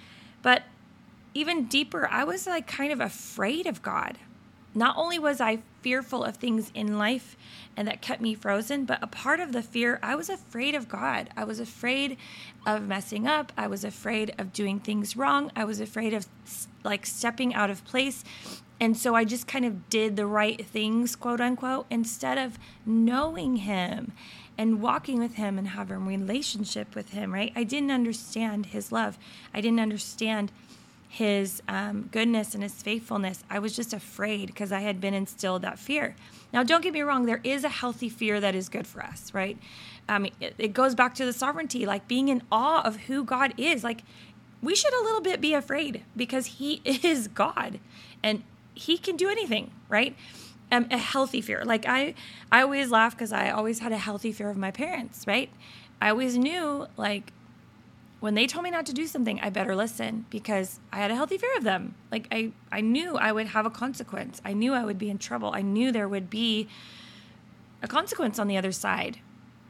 But 0.43 0.63
even 1.33 1.65
deeper, 1.65 2.07
I 2.07 2.23
was 2.23 2.45
like 2.45 2.67
kind 2.67 2.93
of 2.93 3.01
afraid 3.01 3.65
of 3.65 3.81
God. 3.81 4.19
Not 4.75 4.95
only 4.95 5.17
was 5.17 5.41
I 5.41 5.59
fearful 5.81 6.23
of 6.23 6.35
things 6.35 6.71
in 6.75 6.97
life 6.97 7.35
and 7.75 7.87
that 7.87 8.01
kept 8.01 8.21
me 8.21 8.35
frozen, 8.35 8.85
but 8.85 9.01
a 9.01 9.07
part 9.07 9.39
of 9.39 9.51
the 9.51 9.63
fear, 9.63 9.99
I 10.03 10.15
was 10.15 10.29
afraid 10.29 10.75
of 10.75 10.87
God. 10.87 11.29
I 11.35 11.45
was 11.45 11.59
afraid 11.59 12.17
of 12.65 12.83
messing 12.83 13.25
up. 13.25 13.51
I 13.57 13.67
was 13.67 13.83
afraid 13.83 14.35
of 14.37 14.53
doing 14.53 14.79
things 14.79 15.17
wrong. 15.17 15.51
I 15.55 15.63
was 15.65 15.79
afraid 15.79 16.13
of 16.13 16.27
like 16.83 17.05
stepping 17.05 17.53
out 17.55 17.69
of 17.69 17.83
place 17.85 18.23
and 18.79 18.97
so 18.97 19.15
I 19.15 19.23
just 19.23 19.47
kind 19.47 19.65
of 19.65 19.89
did 19.89 20.15
the 20.15 20.25
right 20.25 20.65
things, 20.65 21.15
quote 21.15 21.39
unquote, 21.39 21.85
instead 21.89 22.37
of 22.37 22.59
knowing 22.85 23.57
him 23.57 24.11
and 24.57 24.81
walking 24.81 25.19
with 25.19 25.35
him 25.35 25.57
and 25.57 25.69
having 25.69 25.97
a 25.97 25.99
relationship 25.99 26.95
with 26.95 27.09
him, 27.09 27.33
right? 27.33 27.51
I 27.55 27.63
didn't 27.63 27.91
understand 27.91 28.67
his 28.67 28.91
love. 28.91 29.17
I 29.53 29.61
didn't 29.61 29.79
understand 29.79 30.51
his 31.07 31.61
um, 31.69 32.09
goodness 32.11 32.53
and 32.53 32.63
his 32.63 32.81
faithfulness. 32.81 33.43
I 33.49 33.59
was 33.59 33.73
just 33.75 33.93
afraid 33.93 34.47
because 34.47 34.73
I 34.73 34.81
had 34.81 34.99
been 34.99 35.13
instilled 35.13 35.61
that 35.61 35.79
fear. 35.79 36.15
Now, 36.51 36.63
don't 36.63 36.81
get 36.81 36.93
me 36.93 37.01
wrong, 37.01 37.25
there 37.25 37.41
is 37.43 37.63
a 37.63 37.69
healthy 37.69 38.09
fear 38.09 38.41
that 38.41 38.55
is 38.55 38.67
good 38.67 38.85
for 38.85 39.01
us, 39.01 39.33
right? 39.33 39.57
I 40.09 40.19
mean, 40.19 40.33
it, 40.41 40.55
it 40.57 40.73
goes 40.73 40.93
back 40.93 41.15
to 41.15 41.25
the 41.25 41.33
sovereignty, 41.33 41.85
like 41.85 42.07
being 42.09 42.27
in 42.27 42.41
awe 42.51 42.81
of 42.81 42.97
who 42.97 43.23
God 43.23 43.53
is. 43.57 43.83
Like, 43.83 44.01
we 44.61 44.75
should 44.75 44.93
a 44.93 45.03
little 45.03 45.21
bit 45.21 45.39
be 45.39 45.53
afraid 45.53 46.03
because 46.17 46.45
He 46.45 46.81
is 46.85 47.29
God 47.29 47.79
and 48.21 48.43
He 48.75 48.97
can 48.97 49.15
do 49.15 49.29
anything, 49.29 49.71
right? 49.89 50.15
Um, 50.71 50.87
a 50.91 50.97
healthy 50.97 51.41
fear. 51.41 51.63
Like 51.65 51.85
I, 51.87 52.13
I 52.51 52.61
always 52.61 52.91
laugh 52.91 53.15
because 53.15 53.31
I 53.31 53.49
always 53.49 53.79
had 53.79 53.91
a 53.91 53.97
healthy 53.97 54.31
fear 54.31 54.49
of 54.49 54.57
my 54.57 54.71
parents, 54.71 55.25
right? 55.27 55.49
I 56.01 56.09
always 56.09 56.37
knew 56.37 56.87
like 56.97 57.31
when 58.19 58.33
they 58.33 58.47
told 58.47 58.63
me 58.63 58.71
not 58.71 58.85
to 58.87 58.93
do 58.93 59.05
something, 59.05 59.39
I 59.41 59.49
better 59.49 59.75
listen 59.75 60.25
because 60.29 60.79
I 60.91 60.97
had 60.97 61.11
a 61.11 61.15
healthy 61.15 61.37
fear 61.37 61.55
of 61.57 61.63
them. 61.63 61.95
Like 62.11 62.27
I, 62.31 62.51
I 62.71 62.81
knew 62.81 63.17
I 63.17 63.31
would 63.31 63.47
have 63.47 63.65
a 63.65 63.69
consequence. 63.69 64.41
I 64.43 64.53
knew 64.53 64.73
I 64.73 64.83
would 64.83 64.97
be 64.97 65.09
in 65.09 65.19
trouble. 65.19 65.51
I 65.53 65.61
knew 65.61 65.91
there 65.91 66.09
would 66.09 66.29
be 66.29 66.67
a 67.83 67.87
consequence 67.87 68.39
on 68.39 68.47
the 68.47 68.57
other 68.57 68.71
side 68.71 69.19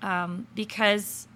um, 0.02 0.48
because 0.56 1.28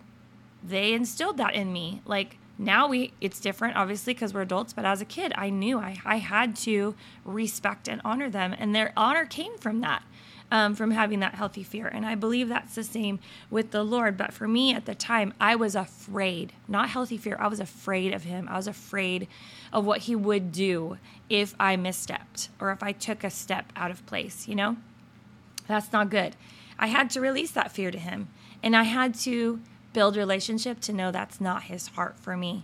they 0.63 0.93
instilled 0.93 1.37
that 1.37 1.55
in 1.55 1.73
me. 1.73 2.01
Like 2.05 2.37
now 2.59 2.89
we, 2.89 3.13
it's 3.21 3.39
different, 3.39 3.77
obviously, 3.77 4.13
because 4.13 4.33
we're 4.33 4.41
adults. 4.41 4.73
But 4.73 4.85
as 4.85 5.01
a 5.01 5.05
kid, 5.05 5.33
I 5.35 5.49
knew 5.49 5.79
I, 5.79 5.97
I 6.05 6.17
had 6.17 6.55
to 6.57 6.93
respect 7.23 7.87
and 7.87 8.01
honor 8.03 8.29
them, 8.29 8.53
and 8.57 8.75
their 8.75 8.91
honor 8.97 9.25
came 9.25 9.57
from 9.57 9.79
that 9.79 10.03
um, 10.51 10.75
from 10.75 10.91
having 10.91 11.19
that 11.19 11.35
healthy 11.35 11.63
fear. 11.63 11.87
And 11.87 12.05
I 12.05 12.15
believe 12.15 12.49
that's 12.49 12.75
the 12.75 12.83
same 12.83 13.19
with 13.49 13.71
the 13.71 13.83
Lord. 13.83 14.17
But 14.17 14.33
for 14.33 14.47
me 14.47 14.73
at 14.73 14.85
the 14.85 14.95
time, 14.95 15.33
I 15.39 15.55
was 15.55 15.75
afraid, 15.75 16.53
not 16.67 16.89
healthy 16.89 17.17
fear. 17.17 17.37
I 17.39 17.47
was 17.47 17.59
afraid 17.59 18.13
of 18.13 18.23
Him. 18.23 18.47
I 18.49 18.57
was 18.57 18.67
afraid 18.67 19.27
of 19.71 19.85
what 19.85 20.01
He 20.01 20.15
would 20.15 20.51
do 20.51 20.97
if 21.29 21.55
I 21.59 21.75
misstepped 21.77 22.49
or 22.59 22.71
if 22.71 22.81
I 22.81 22.91
took 22.91 23.23
a 23.23 23.29
step 23.29 23.71
out 23.75 23.91
of 23.91 24.05
place, 24.05 24.47
you 24.47 24.55
know? 24.55 24.77
That's 25.67 25.93
not 25.93 26.09
good. 26.09 26.35
I 26.79 26.87
had 26.87 27.09
to 27.11 27.21
release 27.21 27.51
that 27.51 27.71
fear 27.71 27.91
to 27.91 27.99
Him. 27.99 28.27
And 28.63 28.75
I 28.75 28.83
had 28.83 29.13
to 29.19 29.61
build 29.93 30.15
relationship 30.15 30.79
to 30.81 30.93
know 30.93 31.11
that's 31.11 31.41
not 31.41 31.63
His 31.63 31.87
heart 31.89 32.17
for 32.19 32.37
me. 32.37 32.63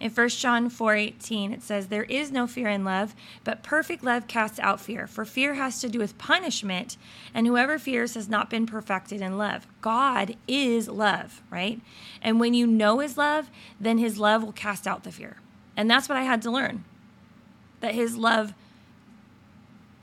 In 0.00 0.10
1 0.10 0.28
John 0.30 0.70
4:18 0.70 1.52
it 1.52 1.62
says 1.62 1.88
there 1.88 2.04
is 2.04 2.32
no 2.32 2.46
fear 2.46 2.68
in 2.68 2.84
love, 2.84 3.14
but 3.44 3.62
perfect 3.62 4.02
love 4.02 4.26
casts 4.26 4.58
out 4.58 4.80
fear, 4.80 5.06
for 5.06 5.26
fear 5.26 5.54
has 5.54 5.78
to 5.82 5.90
do 5.90 5.98
with 5.98 6.16
punishment, 6.16 6.96
and 7.34 7.46
whoever 7.46 7.78
fears 7.78 8.14
has 8.14 8.26
not 8.26 8.48
been 8.48 8.64
perfected 8.64 9.20
in 9.20 9.36
love. 9.36 9.66
God 9.82 10.36
is 10.48 10.88
love, 10.88 11.42
right? 11.50 11.80
And 12.22 12.40
when 12.40 12.54
you 12.54 12.66
know 12.66 13.00
his 13.00 13.18
love, 13.18 13.50
then 13.78 13.98
his 13.98 14.18
love 14.18 14.42
will 14.42 14.52
cast 14.52 14.86
out 14.86 15.04
the 15.04 15.12
fear. 15.12 15.36
And 15.76 15.90
that's 15.90 16.08
what 16.08 16.16
I 16.16 16.22
had 16.22 16.40
to 16.42 16.50
learn. 16.50 16.84
That 17.80 17.94
his 17.94 18.16
love 18.16 18.54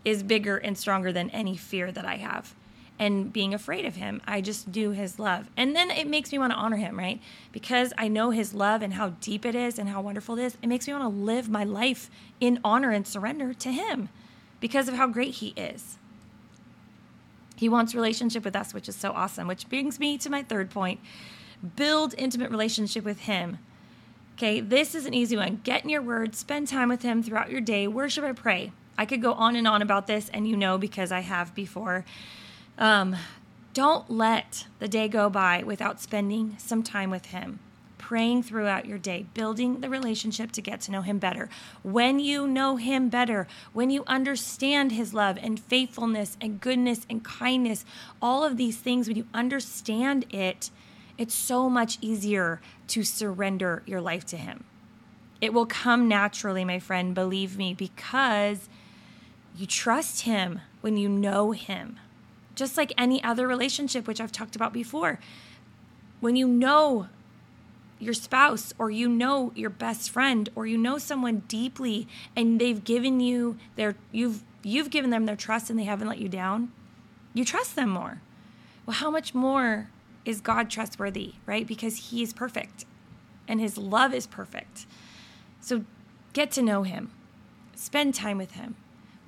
is 0.05 0.21
bigger 0.21 0.57
and 0.57 0.77
stronger 0.77 1.11
than 1.11 1.31
any 1.31 1.57
fear 1.57 1.91
that 1.91 2.05
I 2.05 2.17
have 2.17 2.53
and 2.99 3.31
being 3.31 3.53
afraid 3.53 3.85
of 3.85 3.95
him. 3.95 4.21
I 4.27 4.41
just 4.41 4.71
do 4.71 4.91
his 4.91 5.19
love. 5.19 5.49
And 5.55 5.75
then 5.75 5.91
it 5.91 6.07
makes 6.07 6.31
me 6.31 6.39
want 6.39 6.51
to 6.53 6.57
honor 6.57 6.77
him, 6.77 6.97
right? 6.97 7.21
Because 7.51 7.93
I 7.97 8.07
know 8.07 8.31
his 8.31 8.53
love 8.53 8.81
and 8.81 8.93
how 8.93 9.09
deep 9.21 9.45
it 9.45 9.55
is 9.55 9.77
and 9.77 9.89
how 9.89 10.01
wonderful 10.01 10.37
it 10.37 10.43
is. 10.43 10.57
It 10.61 10.67
makes 10.67 10.87
me 10.87 10.93
want 10.93 11.03
to 11.03 11.09
live 11.09 11.49
my 11.49 11.63
life 11.63 12.09
in 12.39 12.59
honor 12.63 12.91
and 12.91 13.05
surrender 13.05 13.53
to 13.53 13.71
him 13.71 14.09
because 14.59 14.87
of 14.87 14.95
how 14.95 15.07
great 15.07 15.35
he 15.35 15.49
is. 15.55 15.97
He 17.55 17.69
wants 17.69 17.95
relationship 17.95 18.43
with 18.43 18.55
us, 18.55 18.73
which 18.73 18.87
is 18.87 18.95
so 18.95 19.11
awesome, 19.11 19.47
which 19.47 19.69
brings 19.69 19.99
me 19.99 20.17
to 20.19 20.29
my 20.29 20.43
third 20.43 20.69
point. 20.69 20.99
Build 21.75 22.13
intimate 22.17 22.51
relationship 22.51 23.03
with 23.03 23.21
him. 23.21 23.57
Okay, 24.35 24.59
this 24.59 24.93
is 24.93 25.07
an 25.07 25.15
easy 25.15 25.35
one. 25.35 25.61
Get 25.63 25.83
in 25.83 25.89
your 25.89 26.03
word, 26.03 26.35
spend 26.35 26.67
time 26.67 26.89
with 26.89 27.01
him 27.01 27.23
throughout 27.23 27.49
your 27.49 27.61
day, 27.61 27.87
worship 27.87 28.23
and 28.23 28.37
pray. 28.37 28.71
I 28.95 29.05
could 29.05 29.21
go 29.21 29.33
on 29.33 29.55
and 29.55 29.67
on 29.67 29.81
about 29.81 30.05
this, 30.05 30.29
and 30.29 30.47
you 30.47 30.55
know 30.55 30.77
because 30.77 31.11
I 31.11 31.21
have 31.21 31.55
before. 31.55 32.05
Um, 32.77 33.15
don't 33.73 34.09
let 34.09 34.67
the 34.79 34.87
day 34.87 35.07
go 35.07 35.29
by 35.29 35.63
without 35.63 35.99
spending 35.99 36.55
some 36.59 36.83
time 36.83 37.09
with 37.09 37.27
Him, 37.27 37.59
praying 37.97 38.43
throughout 38.43 38.85
your 38.85 38.99
day, 38.99 39.25
building 39.33 39.81
the 39.81 39.89
relationship 39.89 40.51
to 40.53 40.61
get 40.61 40.81
to 40.81 40.91
know 40.91 41.01
Him 41.01 41.17
better. 41.17 41.49
When 41.83 42.19
you 42.19 42.47
know 42.47 42.75
Him 42.75 43.09
better, 43.09 43.47
when 43.73 43.89
you 43.89 44.03
understand 44.05 44.91
His 44.91 45.13
love 45.13 45.37
and 45.41 45.59
faithfulness 45.59 46.37
and 46.39 46.61
goodness 46.61 47.05
and 47.09 47.23
kindness, 47.23 47.83
all 48.21 48.43
of 48.43 48.57
these 48.57 48.77
things, 48.77 49.07
when 49.07 49.17
you 49.17 49.27
understand 49.33 50.25
it, 50.31 50.69
it's 51.17 51.35
so 51.35 51.69
much 51.69 51.97
easier 51.99 52.61
to 52.89 53.03
surrender 53.03 53.81
your 53.87 54.01
life 54.01 54.25
to 54.27 54.37
Him. 54.37 54.65
It 55.41 55.53
will 55.53 55.65
come 55.65 56.07
naturally, 56.07 56.63
my 56.65 56.79
friend, 56.79 57.15
believe 57.15 57.57
me, 57.57 57.73
because 57.73 58.69
you 59.55 59.65
trust 59.65 60.21
Him 60.21 60.61
when 60.81 60.97
you 60.97 61.09
know 61.09 61.51
Him 61.51 61.99
just 62.57 62.75
like 62.75 62.91
any 62.97 63.23
other 63.23 63.47
relationship, 63.47 64.07
which 64.07 64.19
I've 64.19 64.31
talked 64.31 64.55
about 64.55 64.73
before. 64.73 65.19
When 66.19 66.35
you 66.35 66.47
know 66.47 67.07
your 67.99 68.13
spouse 68.13 68.73
or 68.77 68.91
you 68.91 69.07
know 69.07 69.51
your 69.55 69.69
best 69.69 70.09
friend 70.09 70.49
or 70.55 70.67
you 70.67 70.77
know 70.77 70.97
someone 70.97 71.43
deeply 71.47 72.07
and 72.35 72.59
they've 72.59 72.83
given 72.83 73.19
you 73.19 73.57
their 73.75 73.95
you've 74.11 74.43
you've 74.63 74.89
given 74.89 75.09
them 75.09 75.25
their 75.25 75.35
trust 75.35 75.69
and 75.69 75.79
they 75.79 75.85
haven't 75.85 76.07
let 76.07 76.19
you 76.19 76.27
down, 76.27 76.71
you 77.33 77.45
trust 77.45 77.75
them 77.75 77.89
more. 77.89 78.21
Well, 78.85 78.95
how 78.95 79.09
much 79.09 79.33
more 79.33 79.89
is 80.25 80.41
God 80.41 80.69
trustworthy, 80.69 81.33
right? 81.45 81.65
Because 81.65 82.09
he 82.09 82.21
is 82.21 82.33
perfect 82.33 82.85
and 83.47 83.61
his 83.61 83.77
love 83.77 84.13
is 84.13 84.27
perfect. 84.27 84.85
So 85.61 85.85
get 86.33 86.51
to 86.51 86.61
know 86.61 86.83
him. 86.83 87.11
Spend 87.75 88.13
time 88.13 88.37
with 88.37 88.51
him. 88.51 88.75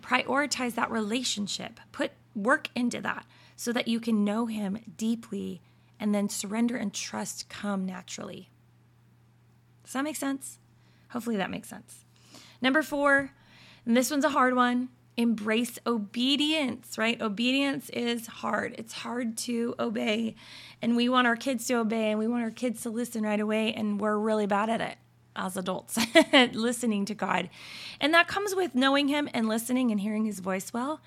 Prioritize 0.02 0.76
that 0.76 0.92
relationship. 0.92 1.80
Put 1.92 2.12
work 2.44 2.70
into 2.76 3.02
that 3.02 3.26
so 3.56 3.72
that 3.74 3.88
you 3.88 4.00
can 4.00 4.24
know 4.24 4.46
Him 4.46 4.80
deeply 4.98 5.62
and 6.00 6.16
then 6.16 6.30
surrender 6.30 6.78
and 6.78 6.94
trust 6.94 7.50
come 7.50 7.86
naturally. 7.86 8.50
Does 9.84 9.94
that 9.94 10.04
make 10.04 10.16
sense? 10.16 10.60
Hopefully 11.10 11.38
that 11.38 11.52
makes 11.52 11.68
sense. 11.68 12.06
Number 12.62 12.82
four, 12.82 13.32
and 13.86 13.98
this 13.98 14.12
one's 14.12 14.26
a 14.26 14.30
hard 14.30 14.56
one 14.56 14.90
embrace 15.18 15.78
obedience, 15.86 16.98
right? 16.98 17.22
Obedience 17.22 17.90
is 17.90 18.26
hard. 18.28 18.74
It's 18.78 18.94
hard 18.94 19.38
to 19.40 19.76
obey. 19.78 20.36
And 20.82 20.96
we 20.96 21.10
want 21.10 21.28
our 21.28 21.36
kids 21.36 21.68
to 21.68 21.74
obey 21.74 22.12
and 22.12 22.20
we 22.20 22.28
want 22.28 22.44
our 22.44 22.52
kids 22.52 22.84
to 22.84 22.90
listen 22.90 23.24
right 23.24 23.40
away. 23.40 23.74
And 23.74 24.00
we're 24.00 24.18
really 24.18 24.48
bad 24.48 24.70
at 24.70 24.80
it 24.80 24.98
as 25.36 25.58
adults, 25.58 25.98
listening 26.54 27.04
to 27.06 27.14
God. 27.14 27.50
And 28.00 28.14
that 28.14 28.30
comes 28.30 28.56
with 28.56 28.76
knowing 28.76 29.10
Him 29.10 29.28
and 29.34 29.50
listening 29.50 29.92
and 29.92 30.00
hearing 30.00 30.24
His 30.24 30.40
voice 30.40 30.72
well 30.72 31.02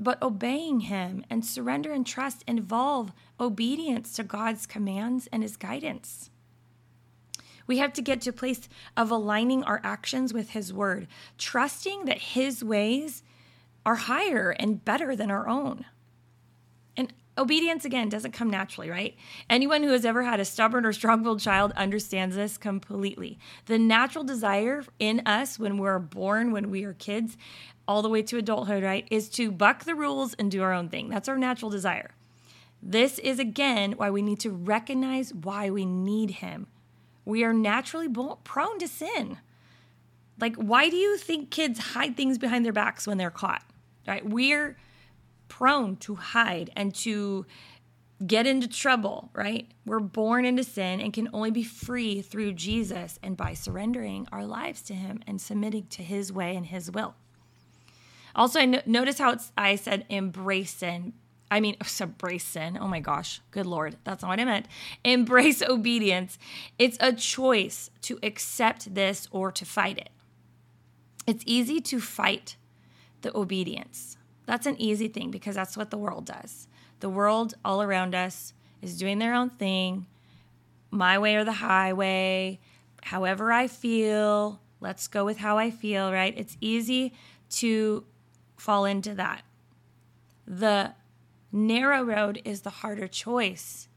but 0.00 0.22
obeying 0.22 0.80
Him 0.80 1.24
and 1.30 1.44
surrender 1.44 1.92
and 1.92 2.06
trust 2.06 2.44
involve 2.46 3.12
obedience 3.38 4.12
to 4.14 4.24
God's 4.24 4.66
commands 4.66 5.28
and 5.32 5.42
His 5.42 5.56
guidance. 5.56 6.30
We 7.66 7.78
have 7.78 7.92
to 7.94 8.02
get 8.02 8.20
to 8.22 8.30
a 8.30 8.34
place 8.34 8.68
of 8.96 9.10
aligning 9.10 9.62
our 9.64 9.80
actions 9.82 10.34
with 10.34 10.50
His 10.50 10.72
word, 10.72 11.06
trusting 11.38 12.04
that 12.04 12.18
His 12.18 12.62
ways 12.62 13.22
are 13.86 13.96
higher 13.96 14.50
and 14.50 14.84
better 14.84 15.16
than 15.16 15.30
our 15.30 15.48
own. 15.48 15.84
And 16.96 17.12
obedience, 17.36 17.84
again, 17.84 18.08
doesn't 18.08 18.32
come 18.32 18.50
naturally, 18.50 18.90
right? 18.90 19.16
Anyone 19.50 19.82
who 19.82 19.92
has 19.92 20.04
ever 20.04 20.22
had 20.22 20.40
a 20.40 20.44
stubborn 20.44 20.86
or 20.86 20.92
strong 20.92 21.22
willed 21.22 21.40
child 21.40 21.72
understands 21.72 22.36
this 22.36 22.56
completely. 22.56 23.38
The 23.66 23.78
natural 23.78 24.24
desire 24.24 24.84
in 24.98 25.22
us 25.26 25.58
when 25.58 25.78
we're 25.78 25.98
born, 25.98 26.52
when 26.52 26.70
we 26.70 26.84
are 26.84 26.94
kids, 26.94 27.36
all 27.86 28.02
the 28.02 28.08
way 28.08 28.22
to 28.22 28.38
adulthood, 28.38 28.82
right, 28.82 29.06
is 29.10 29.28
to 29.30 29.50
buck 29.50 29.84
the 29.84 29.94
rules 29.94 30.34
and 30.34 30.50
do 30.50 30.62
our 30.62 30.72
own 30.72 30.88
thing. 30.88 31.08
That's 31.08 31.28
our 31.28 31.38
natural 31.38 31.70
desire. 31.70 32.12
This 32.82 33.18
is 33.18 33.38
again 33.38 33.92
why 33.92 34.10
we 34.10 34.22
need 34.22 34.40
to 34.40 34.50
recognize 34.50 35.32
why 35.32 35.70
we 35.70 35.84
need 35.86 36.30
Him. 36.32 36.66
We 37.24 37.42
are 37.42 37.52
naturally 37.52 38.08
prone 38.44 38.78
to 38.78 38.88
sin. 38.88 39.38
Like, 40.38 40.56
why 40.56 40.90
do 40.90 40.96
you 40.96 41.16
think 41.16 41.50
kids 41.50 41.78
hide 41.78 42.16
things 42.16 42.38
behind 42.38 42.64
their 42.64 42.72
backs 42.72 43.06
when 43.06 43.18
they're 43.18 43.30
caught? 43.30 43.62
Right? 44.06 44.28
We're 44.28 44.76
prone 45.48 45.96
to 45.96 46.14
hide 46.14 46.70
and 46.76 46.94
to 46.94 47.46
get 48.26 48.46
into 48.46 48.68
trouble, 48.68 49.30
right? 49.32 49.70
We're 49.84 50.00
born 50.00 50.44
into 50.44 50.64
sin 50.64 51.00
and 51.00 51.12
can 51.12 51.28
only 51.32 51.50
be 51.50 51.64
free 51.64 52.22
through 52.22 52.52
Jesus 52.54 53.18
and 53.22 53.36
by 53.36 53.54
surrendering 53.54 54.28
our 54.32 54.44
lives 54.44 54.82
to 54.82 54.94
Him 54.94 55.22
and 55.26 55.40
submitting 55.40 55.86
to 55.88 56.02
His 56.02 56.32
way 56.32 56.56
and 56.56 56.66
His 56.66 56.90
will. 56.90 57.14
Also, 58.34 58.60
I 58.60 58.64
no- 58.64 58.82
notice 58.86 59.18
how 59.18 59.36
I 59.56 59.76
said 59.76 60.06
embrace 60.08 60.72
sin. 60.72 61.12
I 61.50 61.60
mean, 61.60 61.76
embrace 62.00 62.44
sin. 62.44 62.78
Oh 62.80 62.88
my 62.88 63.00
gosh, 63.00 63.40
good 63.50 63.66
Lord. 63.66 63.96
That's 64.04 64.22
not 64.22 64.28
what 64.28 64.40
I 64.40 64.44
meant. 64.44 64.66
Embrace 65.04 65.62
obedience. 65.62 66.38
It's 66.78 66.96
a 67.00 67.12
choice 67.12 67.90
to 68.02 68.18
accept 68.22 68.94
this 68.94 69.28
or 69.30 69.52
to 69.52 69.64
fight 69.64 69.98
it. 69.98 70.10
It's 71.26 71.44
easy 71.46 71.80
to 71.80 72.00
fight 72.00 72.56
the 73.22 73.36
obedience. 73.36 74.16
That's 74.46 74.66
an 74.66 74.80
easy 74.80 75.08
thing 75.08 75.30
because 75.30 75.54
that's 75.54 75.76
what 75.76 75.90
the 75.90 75.98
world 75.98 76.26
does. 76.26 76.68
The 77.00 77.08
world 77.08 77.54
all 77.64 77.82
around 77.82 78.14
us 78.14 78.52
is 78.82 78.98
doing 78.98 79.18
their 79.18 79.34
own 79.34 79.50
thing, 79.50 80.06
my 80.90 81.18
way 81.18 81.36
or 81.36 81.44
the 81.44 81.52
highway, 81.52 82.60
however 83.02 83.52
I 83.52 83.66
feel. 83.66 84.60
Let's 84.80 85.08
go 85.08 85.24
with 85.24 85.38
how 85.38 85.58
I 85.58 85.70
feel, 85.70 86.12
right? 86.12 86.34
It's 86.36 86.56
easy 86.60 87.14
to 87.50 88.04
fall 88.56 88.84
into 88.84 89.14
that. 89.14 89.42
The 90.46 90.92
narrow 91.50 92.02
road 92.02 92.42
is 92.44 92.62
the 92.62 92.70
harder 92.70 93.08
choice, 93.08 93.88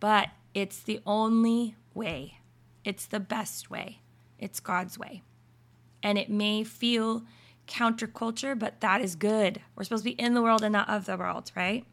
but 0.00 0.28
It's 0.54 0.78
the 0.78 1.00
only 1.04 1.74
way. 1.92 2.38
It's 2.84 3.06
the 3.06 3.20
best 3.20 3.70
way. 3.70 3.98
It's 4.38 4.60
God's 4.60 4.98
way. 4.98 5.22
And 6.02 6.16
it 6.16 6.30
may 6.30 6.62
feel 6.62 7.24
counterculture, 7.66 8.58
but 8.58 8.80
that 8.80 9.00
is 9.00 9.16
good. 9.16 9.60
We're 9.74 9.84
supposed 9.84 10.04
to 10.04 10.10
be 10.10 10.20
in 10.20 10.34
the 10.34 10.42
world 10.42 10.62
and 10.62 10.72
not 10.72 10.88
of 10.88 11.06
the 11.06 11.16
world, 11.16 11.50
right? 11.56 11.84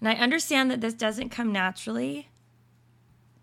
And 0.00 0.08
I 0.08 0.14
understand 0.14 0.70
that 0.70 0.80
this 0.80 0.94
doesn't 0.94 1.30
come 1.30 1.52
naturally. 1.52 2.28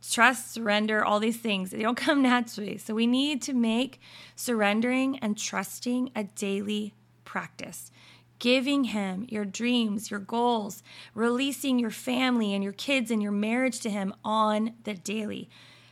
Trust, 0.07 0.51
surrender, 0.51 1.03
all 1.03 1.19
these 1.19 1.37
things, 1.37 1.71
they 1.71 1.81
don't 1.81 1.97
come 1.97 2.21
naturally. 2.21 2.77
So 2.77 2.93
we 2.93 3.07
need 3.07 3.41
to 3.43 3.53
make 3.53 3.99
surrendering 4.35 5.17
and 5.19 5.37
trusting 5.37 6.11
a 6.15 6.25
daily 6.25 6.93
practice. 7.23 7.91
Giving 8.39 8.85
Him 8.85 9.25
your 9.29 9.45
dreams, 9.45 10.11
your 10.11 10.19
goals, 10.19 10.83
releasing 11.15 11.79
your 11.79 11.91
family 11.91 12.53
and 12.53 12.63
your 12.63 12.73
kids 12.73 13.09
and 13.09 13.23
your 13.23 13.31
marriage 13.31 13.79
to 13.81 13.89
Him 13.89 14.13
on 14.23 14.73
the 14.83 14.93
daily. 14.93 15.49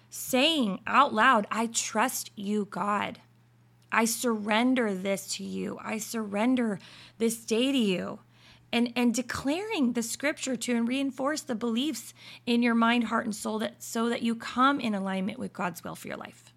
Saying 0.09 0.81
out 0.85 1.13
loud, 1.13 1.47
I 1.49 1.67
trust 1.67 2.31
you, 2.35 2.65
God. 2.65 3.19
I 3.91 4.05
surrender 4.05 4.93
this 4.93 5.27
to 5.35 5.43
you. 5.43 5.77
I 5.81 5.97
surrender 5.97 6.79
this 7.17 7.43
day 7.45 7.71
to 7.71 7.77
you. 7.77 8.19
And, 8.73 8.93
and 8.95 9.13
declaring 9.13 9.93
the 9.93 10.03
scripture 10.03 10.55
to 10.55 10.75
and 10.75 10.87
reinforce 10.87 11.41
the 11.41 11.55
beliefs 11.55 12.13
in 12.45 12.63
your 12.63 12.73
mind, 12.73 13.05
heart, 13.05 13.25
and 13.25 13.35
soul 13.35 13.59
that 13.59 13.83
so 13.83 14.07
that 14.07 14.21
you 14.21 14.33
come 14.33 14.79
in 14.79 14.95
alignment 14.95 15.39
with 15.39 15.51
God's 15.51 15.83
will 15.83 15.95
for 15.95 16.07
your 16.07 16.15
life. 16.15 16.53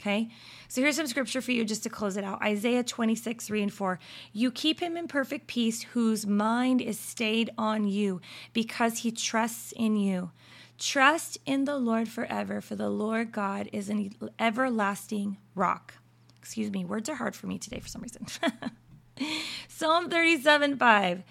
Okay, 0.00 0.30
so 0.68 0.80
here's 0.80 0.96
some 0.96 1.06
scripture 1.06 1.42
for 1.42 1.52
you 1.52 1.62
just 1.62 1.82
to 1.82 1.90
close 1.90 2.16
it 2.16 2.24
out 2.24 2.42
Isaiah 2.42 2.82
26, 2.82 3.46
3 3.46 3.62
and 3.64 3.72
4. 3.72 3.98
You 4.32 4.50
keep 4.50 4.80
him 4.80 4.96
in 4.96 5.08
perfect 5.08 5.46
peace 5.46 5.82
whose 5.82 6.26
mind 6.26 6.80
is 6.80 6.98
stayed 6.98 7.50
on 7.58 7.86
you 7.86 8.22
because 8.54 8.98
he 8.98 9.12
trusts 9.12 9.72
in 9.72 9.96
you. 9.96 10.30
Trust 10.78 11.36
in 11.44 11.66
the 11.66 11.76
Lord 11.76 12.08
forever, 12.08 12.62
for 12.62 12.76
the 12.76 12.88
Lord 12.88 13.30
God 13.30 13.68
is 13.74 13.90
an 13.90 14.14
everlasting 14.38 15.36
rock. 15.54 15.96
Excuse 16.40 16.70
me, 16.70 16.84
words 16.84 17.08
are 17.08 17.14
hard 17.14 17.36
for 17.36 17.46
me 17.46 17.58
today 17.58 17.78
for 17.80 17.88
some 17.88 18.02
reason. 18.02 18.26
Psalm 19.68 20.10
37 20.10 20.76
5. 20.76 21.22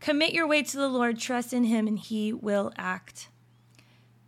Commit 0.00 0.32
your 0.32 0.46
way 0.46 0.62
to 0.62 0.76
the 0.76 0.88
Lord, 0.88 1.18
trust 1.18 1.52
in 1.52 1.64
him, 1.64 1.88
and 1.88 1.98
he 1.98 2.32
will 2.32 2.72
act. 2.76 3.28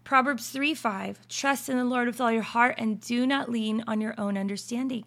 Proverbs 0.02 0.49
3 0.49 0.75
5. 0.75 1.28
Trust 1.28 1.68
in 1.68 1.76
the 1.76 1.85
Lord 1.85 2.06
with 2.06 2.20
all 2.20 2.32
your 2.32 2.42
heart 2.42 2.75
and 2.78 3.00
do 3.00 3.26
not 3.26 3.50
lean 3.50 3.85
on 3.87 4.00
your 4.00 4.14
own 4.18 4.37
understanding. 4.37 5.04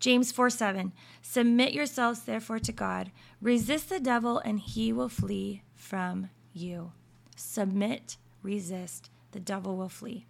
James 0.00 0.32
4 0.32 0.50
7. 0.50 0.92
Submit 1.20 1.72
yourselves 1.72 2.20
therefore 2.20 2.58
to 2.60 2.72
God. 2.72 3.12
Resist 3.40 3.88
the 3.88 4.00
devil, 4.00 4.38
and 4.38 4.58
he 4.58 4.92
will 4.92 5.08
flee 5.08 5.62
from 5.74 6.30
you. 6.52 6.92
Submit, 7.36 8.16
resist, 8.42 9.10
the 9.32 9.40
devil 9.40 9.76
will 9.76 9.88
flee. 9.88 10.26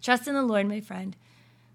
Trust 0.00 0.26
in 0.26 0.34
the 0.34 0.42
Lord, 0.42 0.66
my 0.66 0.80
friend. 0.80 1.16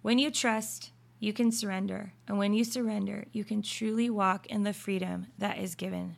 When 0.04 0.20
you 0.20 0.30
trust, 0.30 0.92
you 1.20 1.32
can 1.32 1.52
surrender. 1.52 2.14
And 2.28 2.38
when 2.38 2.54
you 2.54 2.66
surrender, 2.66 3.26
you 3.32 3.44
can 3.44 3.62
truly 3.62 4.10
walk 4.10 4.46
in 4.48 4.64
the 4.64 4.74
freedom 4.74 5.28
that 5.38 5.58
is 5.58 5.74
given 5.74 6.18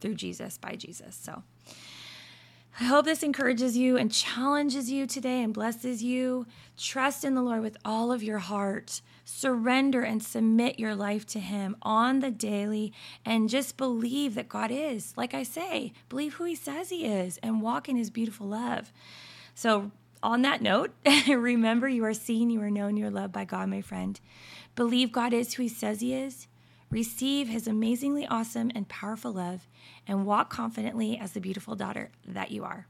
through 0.00 0.16
Jesus, 0.16 0.58
by 0.58 0.76
Jesus. 0.76 1.16
So 1.16 1.42
I 2.78 2.84
hope 2.84 3.06
this 3.06 3.22
encourages 3.22 3.76
you 3.76 3.96
and 3.96 4.12
challenges 4.12 4.90
you 4.90 5.06
today 5.06 5.42
and 5.42 5.54
blesses 5.54 6.02
you. 6.02 6.46
Trust 6.76 7.24
in 7.24 7.34
the 7.34 7.42
Lord 7.42 7.62
with 7.62 7.78
all 7.86 8.12
of 8.12 8.22
your 8.22 8.38
heart. 8.38 9.00
Surrender 9.24 10.02
and 10.02 10.22
submit 10.22 10.78
your 10.78 10.94
life 10.94 11.24
to 11.28 11.40
Him 11.40 11.76
on 11.80 12.20
the 12.20 12.30
daily 12.30 12.92
and 13.24 13.48
just 13.48 13.78
believe 13.78 14.34
that 14.34 14.48
God 14.50 14.70
is. 14.70 15.14
Like 15.16 15.32
I 15.32 15.42
say, 15.42 15.94
believe 16.10 16.34
who 16.34 16.44
He 16.44 16.54
says 16.54 16.90
He 16.90 17.06
is 17.06 17.38
and 17.42 17.62
walk 17.62 17.88
in 17.88 17.96
His 17.96 18.10
beautiful 18.10 18.48
love. 18.48 18.92
So 19.54 19.90
on 20.22 20.42
that 20.42 20.62
note, 20.62 20.92
remember 21.28 21.88
you 21.88 22.04
are 22.04 22.14
seen, 22.14 22.50
you 22.50 22.60
are 22.60 22.70
known, 22.70 22.96
you 22.96 23.06
are 23.06 23.10
loved 23.10 23.32
by 23.32 23.44
God, 23.44 23.68
my 23.68 23.80
friend. 23.80 24.20
Believe 24.74 25.12
God 25.12 25.32
is 25.32 25.54
who 25.54 25.64
He 25.64 25.68
says 25.68 26.00
He 26.00 26.14
is. 26.14 26.46
Receive 26.90 27.48
His 27.48 27.66
amazingly 27.66 28.26
awesome 28.26 28.70
and 28.74 28.88
powerful 28.88 29.32
love 29.32 29.68
and 30.06 30.26
walk 30.26 30.50
confidently 30.50 31.18
as 31.18 31.32
the 31.32 31.40
beautiful 31.40 31.74
daughter 31.74 32.10
that 32.26 32.50
you 32.50 32.64
are. 32.64 32.86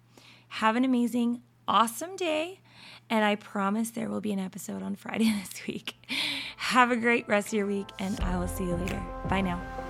Have 0.49 0.77
an 0.77 0.85
amazing, 0.85 1.43
awesome 1.67 2.17
day. 2.17 2.61
And 3.09 3.25
I 3.25 3.37
promise 3.37 3.91
there 3.91 4.09
will 4.09 4.21
be 4.21 4.33
an 4.33 4.39
episode 4.39 4.83
on 4.83 4.97
Friday 4.97 5.33
this 5.43 5.67
week. 5.67 5.95
Have 6.57 6.91
a 6.91 6.97
great 6.97 7.29
rest 7.29 7.49
of 7.49 7.55
your 7.55 7.67
week, 7.67 7.89
and 7.99 8.19
I 8.21 8.39
will 8.39 8.49
see 8.49 8.65
you 8.65 8.75
later. 8.75 9.03
Bye 9.29 9.41
now. 9.41 9.82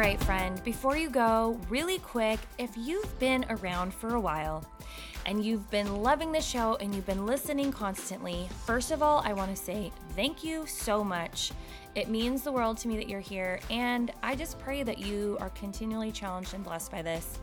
Right, 0.00 0.24
friend, 0.24 0.64
before 0.64 0.96
you 0.96 1.10
go, 1.10 1.60
really 1.68 1.98
quick, 1.98 2.40
if 2.56 2.70
you've 2.74 3.18
been 3.18 3.44
around 3.50 3.92
for 3.92 4.14
a 4.14 4.20
while 4.20 4.64
and 5.26 5.44
you've 5.44 5.70
been 5.70 5.96
loving 6.02 6.32
the 6.32 6.40
show 6.40 6.76
and 6.76 6.94
you've 6.94 7.04
been 7.04 7.26
listening 7.26 7.70
constantly, 7.70 8.48
first 8.64 8.92
of 8.92 9.02
all, 9.02 9.20
I 9.26 9.34
want 9.34 9.54
to 9.54 9.62
say 9.62 9.92
thank 10.16 10.42
you 10.42 10.64
so 10.64 11.04
much. 11.04 11.52
It 11.94 12.08
means 12.08 12.40
the 12.40 12.50
world 12.50 12.78
to 12.78 12.88
me 12.88 12.96
that 12.96 13.10
you're 13.10 13.20
here, 13.20 13.60
and 13.68 14.10
I 14.22 14.36
just 14.36 14.58
pray 14.58 14.82
that 14.84 14.96
you 15.00 15.36
are 15.38 15.50
continually 15.50 16.12
challenged 16.12 16.54
and 16.54 16.64
blessed 16.64 16.90
by 16.90 17.02
this. 17.02 17.38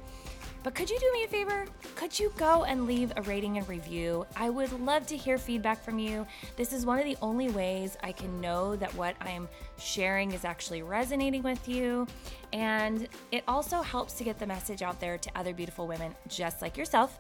But 0.68 0.76
could 0.76 0.90
you 0.90 1.00
do 1.00 1.10
me 1.14 1.24
a 1.24 1.30
favor? 1.30 1.66
Could 1.96 2.20
you 2.20 2.30
go 2.36 2.66
and 2.66 2.86
leave 2.86 3.14
a 3.16 3.22
rating 3.22 3.58
and 3.58 3.66
review? 3.70 4.28
I 4.36 4.50
would 4.50 4.78
love 4.82 5.08
to 5.08 5.16
hear 5.16 5.38
feedback 5.38 5.82
from 5.82 5.98
you. 5.98 6.28
This 6.58 6.74
is 6.74 6.86
one 6.86 7.00
of 7.00 7.06
the 7.06 7.16
only 7.22 7.50
ways 7.50 7.96
I 8.04 8.12
can 8.12 8.42
know 8.42 8.76
that 8.76 8.94
what 8.96 9.16
I'm 9.22 9.48
sharing 9.78 10.34
is 10.34 10.44
actually 10.44 10.82
resonating 10.82 11.42
with 11.42 11.70
you. 11.70 12.06
And 12.52 13.08
it 13.32 13.46
also 13.48 13.82
helps 13.82 14.16
to 14.16 14.26
get 14.26 14.40
the 14.40 14.46
message 14.46 14.82
out 14.82 15.00
there 15.00 15.18
to 15.18 15.32
other 15.38 15.54
beautiful 15.54 15.88
women 15.88 16.14
just 16.28 16.62
like 16.62 16.76
yourself. 16.76 17.18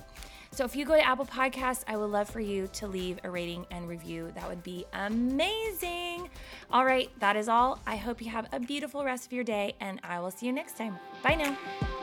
So 0.51 0.65
if 0.65 0.75
you 0.75 0.83
go 0.83 0.95
to 0.95 1.07
Apple 1.07 1.25
Podcasts, 1.25 1.85
I 1.87 1.95
would 1.95 2.09
love 2.09 2.29
for 2.29 2.41
you 2.41 2.67
to 2.73 2.87
leave 2.87 3.17
a 3.23 3.29
rating 3.29 3.65
and 3.71 3.87
review. 3.87 4.29
That 4.35 4.49
would 4.49 4.63
be 4.63 4.83
amazing. 4.91 6.29
All 6.69 6.83
right, 6.83 7.09
that 7.19 7.37
is 7.37 7.47
all. 7.47 7.79
I 7.87 7.95
hope 7.95 8.21
you 8.21 8.29
have 8.29 8.49
a 8.51 8.59
beautiful 8.59 9.05
rest 9.05 9.25
of 9.25 9.31
your 9.31 9.45
day, 9.45 9.75
and 9.79 10.01
I 10.03 10.19
will 10.19 10.31
see 10.31 10.47
you 10.47 10.51
next 10.51 10.75
time. 10.75 10.99
Bye 11.23 11.35
now. 11.35 11.96